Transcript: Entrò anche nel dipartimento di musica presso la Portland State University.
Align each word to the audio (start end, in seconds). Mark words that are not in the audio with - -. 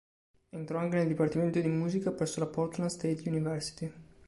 Entrò 0.49 0.79
anche 0.79 0.95
nel 0.97 1.07
dipartimento 1.07 1.59
di 1.61 1.67
musica 1.67 2.09
presso 2.11 2.39
la 2.39 2.47
Portland 2.47 2.89
State 2.89 3.21
University. 3.29 3.93